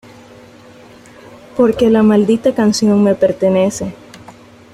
Porque 1.55 1.91
la 1.91 2.01
maldita 2.01 2.55
canción 2.55 3.03
me 3.03 3.13
pertenece. 3.13 3.93